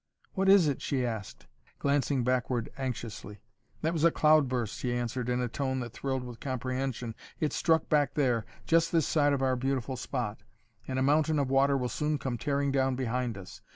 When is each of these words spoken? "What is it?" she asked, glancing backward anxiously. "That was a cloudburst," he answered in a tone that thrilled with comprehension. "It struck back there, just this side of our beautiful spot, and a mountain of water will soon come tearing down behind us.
"What 0.33 0.49
is 0.49 0.67
it?" 0.67 0.81
she 0.81 1.05
asked, 1.05 1.45
glancing 1.77 2.23
backward 2.23 2.71
anxiously. 2.75 3.39
"That 3.83 3.93
was 3.93 4.03
a 4.03 4.09
cloudburst," 4.09 4.81
he 4.81 4.91
answered 4.93 5.29
in 5.29 5.39
a 5.39 5.47
tone 5.47 5.79
that 5.81 5.93
thrilled 5.93 6.23
with 6.23 6.39
comprehension. 6.39 7.13
"It 7.39 7.53
struck 7.53 7.87
back 7.87 8.15
there, 8.15 8.43
just 8.65 8.91
this 8.91 9.05
side 9.05 9.31
of 9.31 9.43
our 9.43 9.55
beautiful 9.55 9.95
spot, 9.95 10.41
and 10.87 10.97
a 10.97 11.03
mountain 11.03 11.37
of 11.37 11.51
water 11.51 11.77
will 11.77 11.87
soon 11.87 12.17
come 12.17 12.39
tearing 12.39 12.71
down 12.71 12.95
behind 12.95 13.37
us. 13.37 13.61